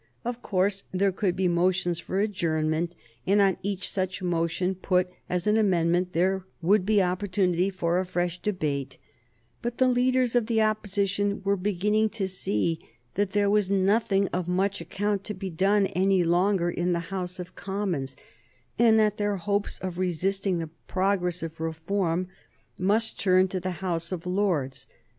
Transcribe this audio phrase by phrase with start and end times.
[0.25, 2.95] Of course, there could be motions for adjournment,
[3.27, 8.05] and on each such motion, put as an amendment, there would be opportunity for a
[8.07, 8.97] fresh debate;
[9.61, 12.79] but the leaders of the Opposition were beginning to see
[13.13, 17.37] that there was nothing of much account to be done any longer in the House
[17.37, 18.17] of Commons,
[18.79, 22.27] and that their hopes of resisting the progress of reform
[22.75, 24.87] must turn to the House of Lords.